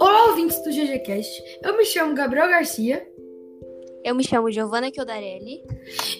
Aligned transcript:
Olá, 0.00 0.30
ouvintes 0.30 0.60
do 0.64 0.70
GGCast. 0.70 1.60
Eu 1.62 1.76
me 1.76 1.84
chamo 1.84 2.14
Gabriel 2.14 2.48
Garcia. 2.48 3.06
Eu 4.02 4.16
me 4.16 4.24
chamo 4.24 4.50
Giovanna 4.50 4.90
Chiodarelli. 4.92 5.62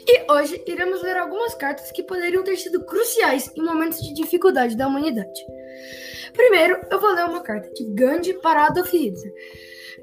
E 0.07 0.33
hoje 0.33 0.63
iremos 0.67 1.03
ler 1.03 1.17
algumas 1.17 1.55
cartas 1.55 1.91
que 1.91 2.05
poderiam 2.05 2.45
ter 2.45 2.57
sido 2.57 2.85
cruciais 2.85 3.51
em 3.57 3.63
momentos 3.63 4.01
de 4.01 4.15
dificuldade 4.15 4.77
da 4.77 4.87
humanidade. 4.87 5.45
Primeiro, 6.33 6.81
eu 6.91 7.01
vou 7.01 7.13
ler 7.13 7.25
uma 7.25 7.43
carta 7.43 7.69
de 7.73 7.85
Gandhi 7.87 8.35
para 8.35 8.67
Adolf 8.67 8.93
Hitler. 8.93 9.33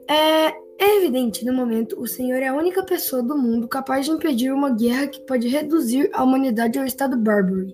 É, 0.08 0.48
é 0.78 0.98
evidente, 0.98 1.46
no 1.46 1.54
momento, 1.54 2.00
o 2.00 2.08
Senhor 2.08 2.42
é 2.42 2.48
a 2.48 2.54
única 2.54 2.84
pessoa 2.84 3.24
do 3.24 3.38
mundo 3.38 3.68
capaz 3.68 4.06
de 4.06 4.12
impedir 4.12 4.52
uma 4.52 4.70
guerra 4.70 5.08
que 5.08 5.22
pode 5.22 5.48
reduzir 5.48 6.10
a 6.14 6.24
humanidade 6.24 6.78
ao 6.78 6.86
estado 6.86 7.18
bárbaro. 7.18 7.74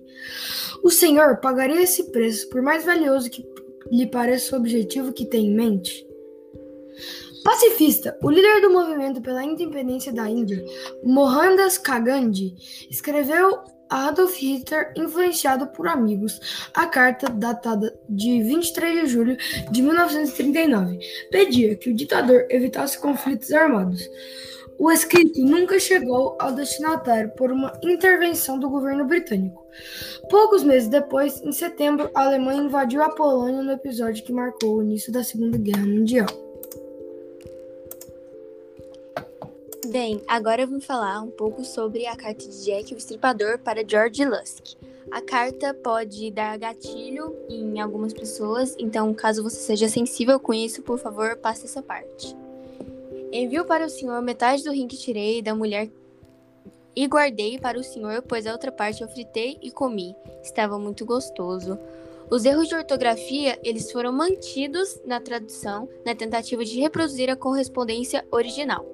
O 0.82 0.90
Senhor 0.90 1.38
pagaria 1.38 1.82
esse 1.82 2.10
preço, 2.12 2.48
por 2.48 2.62
mais 2.62 2.84
valioso 2.84 3.30
que 3.30 3.44
lhe 3.90 4.06
pareça 4.06 4.54
o 4.54 4.58
objetivo 4.58 5.12
que 5.12 5.26
tem 5.26 5.46
em 5.46 5.54
mente? 5.54 6.06
Pacifista, 7.44 8.16
o 8.22 8.30
líder 8.30 8.60
do 8.60 8.70
movimento 8.70 9.20
pela 9.20 9.42
independência 9.42 10.12
da 10.12 10.30
Índia, 10.30 10.64
Mohandas 11.02 11.76
Gandhi, 11.76 12.54
escreveu 12.88 13.58
Adolf 13.92 14.40
Hitler, 14.40 14.90
influenciado 14.96 15.66
por 15.66 15.86
amigos, 15.86 16.40
a 16.72 16.86
carta 16.86 17.28
datada 17.28 17.94
de 18.08 18.42
23 18.42 19.02
de 19.02 19.06
julho 19.06 19.36
de 19.70 19.82
1939 19.82 20.98
pedia 21.30 21.76
que 21.76 21.90
o 21.90 21.94
ditador 21.94 22.46
evitasse 22.48 22.98
conflitos 22.98 23.52
armados. 23.52 24.08
O 24.78 24.90
escrito 24.90 25.44
nunca 25.44 25.78
chegou 25.78 26.38
ao 26.40 26.52
destinatário 26.52 27.30
por 27.36 27.52
uma 27.52 27.78
intervenção 27.82 28.58
do 28.58 28.70
governo 28.70 29.04
britânico. 29.04 29.62
Poucos 30.30 30.64
meses 30.64 30.88
depois, 30.88 31.42
em 31.42 31.52
setembro, 31.52 32.10
a 32.14 32.24
Alemanha 32.24 32.62
invadiu 32.62 33.02
a 33.02 33.10
Polônia 33.10 33.62
no 33.62 33.72
episódio 33.72 34.24
que 34.24 34.32
marcou 34.32 34.78
o 34.78 34.82
início 34.82 35.12
da 35.12 35.22
Segunda 35.22 35.58
Guerra 35.58 35.84
Mundial. 35.84 36.51
Bem, 39.92 40.22
agora 40.26 40.62
eu 40.62 40.68
vou 40.68 40.80
falar 40.80 41.20
um 41.20 41.30
pouco 41.30 41.62
sobre 41.66 42.06
a 42.06 42.16
carta 42.16 42.48
de 42.48 42.64
Jack, 42.64 42.94
o 42.94 42.96
Estripador, 42.96 43.58
para 43.58 43.86
George 43.86 44.24
Lusk. 44.24 44.68
A 45.10 45.20
carta 45.20 45.74
pode 45.74 46.30
dar 46.30 46.56
gatilho 46.56 47.36
em 47.46 47.78
algumas 47.78 48.14
pessoas, 48.14 48.74
então 48.78 49.12
caso 49.12 49.42
você 49.42 49.56
seja 49.56 49.90
sensível 49.90 50.40
com 50.40 50.54
isso, 50.54 50.80
por 50.80 50.98
favor, 50.98 51.36
passe 51.36 51.66
essa 51.66 51.82
parte. 51.82 52.34
Envio 53.30 53.66
para 53.66 53.84
o 53.84 53.90
senhor 53.90 54.22
metade 54.22 54.64
do 54.64 54.72
rim 54.72 54.88
que 54.88 54.96
tirei 54.96 55.42
da 55.42 55.54
mulher 55.54 55.90
e 56.96 57.06
guardei 57.06 57.58
para 57.58 57.78
o 57.78 57.84
senhor, 57.84 58.22
pois 58.22 58.46
a 58.46 58.52
outra 58.52 58.72
parte 58.72 59.02
eu 59.02 59.08
fritei 59.08 59.58
e 59.60 59.70
comi. 59.70 60.16
Estava 60.42 60.78
muito 60.78 61.04
gostoso. 61.04 61.78
Os 62.30 62.46
erros 62.46 62.66
de 62.66 62.74
ortografia, 62.74 63.60
eles 63.62 63.92
foram 63.92 64.10
mantidos 64.10 64.98
na 65.04 65.20
tradução, 65.20 65.86
na 66.02 66.14
tentativa 66.14 66.64
de 66.64 66.80
reproduzir 66.80 67.28
a 67.28 67.36
correspondência 67.36 68.26
original. 68.30 68.91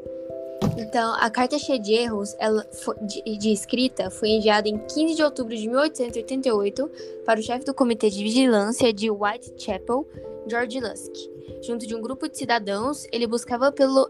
Então, 0.79 1.13
a 1.15 1.29
carta 1.29 1.59
cheia 1.59 1.77
de 1.77 1.93
erros 1.93 2.37
ela 2.39 2.65
de, 3.03 3.37
de, 3.37 3.53
escrita 3.53 4.11
foi 4.11 4.29
enviada 4.29 4.69
em 4.69 4.79
15 4.79 5.17
de 5.17 5.23
outubro 5.25 5.57
de 5.57 5.69
1888 5.69 6.91
para 7.25 7.41
o 7.41 7.43
chefe 7.43 7.65
do 7.65 7.75
Comitê 7.75 8.09
de 8.09 8.23
Vigilância 8.23 8.93
de 8.93 9.11
Whitechapel, 9.11 10.07
George 10.47 10.79
Lusk. 10.79 11.13
Junto 11.63 11.85
de 11.85 11.97
um 11.97 12.01
grupo 12.01 12.29
de 12.29 12.39
cidadãos, 12.39 13.09
ele 13.11 13.27
buscava 13.27 13.73
pelo, 13.73 14.09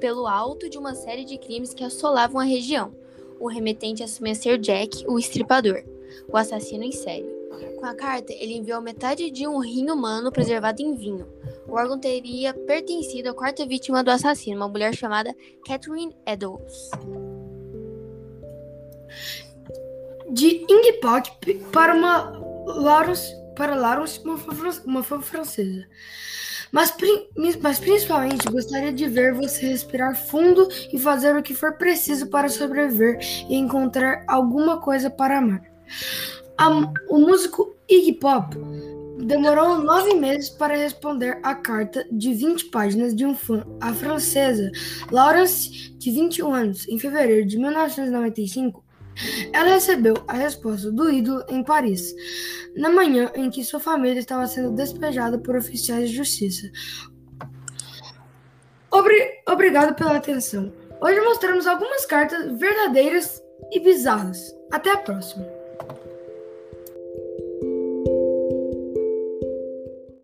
pelo 0.00 0.26
alto 0.26 0.68
de 0.68 0.76
uma 0.76 0.96
série 0.96 1.24
de 1.24 1.38
crimes 1.38 1.72
que 1.72 1.84
assolavam 1.84 2.40
a 2.40 2.44
região. 2.44 2.92
O 3.38 3.46
remetente 3.46 4.02
assumia 4.02 4.34
ser 4.34 4.58
Jack, 4.58 5.04
o 5.06 5.20
estripador, 5.20 5.84
o 6.26 6.36
assassino 6.36 6.82
em 6.82 6.90
série. 6.90 7.32
Com 7.76 7.86
a 7.86 7.94
carta, 7.94 8.32
ele 8.32 8.56
enviou 8.56 8.82
metade 8.82 9.30
de 9.30 9.46
um 9.46 9.60
rim 9.60 9.88
humano 9.88 10.32
preservado 10.32 10.82
em 10.82 10.96
vinho. 10.96 11.28
O 11.68 11.74
órgão 11.74 12.00
teria 12.00 12.54
pertencido 12.54 13.28
à 13.28 13.34
quarta 13.34 13.66
vítima 13.66 14.02
do 14.02 14.10
assassino, 14.10 14.56
uma 14.56 14.68
mulher 14.68 14.94
chamada 14.94 15.34
Catherine 15.66 16.16
Eddowes. 16.26 16.90
De 20.30 20.64
Ingpot 20.68 21.30
para 21.70 21.94
uma 21.94 22.30
Lawrence, 22.66 23.34
para 23.54 23.74
Lawrence, 23.74 24.18
uma 24.24 24.38
fã, 24.38 24.52
uma 24.86 25.02
fã 25.02 25.20
francesa. 25.20 25.86
Mas, 26.72 26.94
mas 27.60 27.78
principalmente 27.78 28.50
gostaria 28.50 28.92
de 28.92 29.06
ver 29.06 29.34
você 29.34 29.66
respirar 29.66 30.16
fundo 30.16 30.68
e 30.92 30.98
fazer 30.98 31.36
o 31.36 31.42
que 31.42 31.54
for 31.54 31.76
preciso 31.76 32.28
para 32.28 32.48
sobreviver 32.48 33.18
e 33.48 33.56
encontrar 33.56 34.24
alguma 34.26 34.80
coisa 34.80 35.10
para 35.10 35.38
amar. 35.38 35.62
A, 36.56 36.68
o 37.08 37.18
músico 37.18 37.76
Iggy 37.88 38.14
Pop 38.14 38.56
demorou 39.18 39.78
nove 39.78 40.14
meses 40.14 40.48
para 40.48 40.76
responder 40.76 41.38
à 41.42 41.54
carta 41.54 42.06
de 42.10 42.32
20 42.32 42.66
páginas 42.66 43.14
de 43.14 43.26
um 43.26 43.34
fã, 43.34 43.64
a 43.80 43.92
francesa 43.92 44.70
Laurence, 45.10 45.92
de 45.98 46.10
21 46.10 46.54
anos. 46.54 46.88
Em 46.88 46.98
fevereiro 46.98 47.46
de 47.46 47.58
1995, 47.58 48.84
ela 49.52 49.70
recebeu 49.70 50.14
a 50.28 50.34
resposta 50.34 50.90
do 50.92 51.10
ídolo 51.10 51.44
em 51.48 51.62
Paris, 51.64 52.14
na 52.76 52.88
manhã 52.88 53.30
em 53.34 53.50
que 53.50 53.64
sua 53.64 53.80
família 53.80 54.20
estava 54.20 54.46
sendo 54.46 54.72
despejada 54.72 55.38
por 55.38 55.56
oficiais 55.56 56.10
de 56.10 56.16
justiça. 56.16 56.70
Obri 58.90 59.20
obrigado 59.46 59.94
pela 59.94 60.16
atenção. 60.16 60.72
Hoje 61.00 61.20
mostramos 61.20 61.66
algumas 61.66 62.06
cartas 62.06 62.58
verdadeiras 62.58 63.42
e 63.70 63.80
bizarras. 63.80 64.54
Até 64.72 64.90
a 64.92 64.96
próxima! 64.96 65.46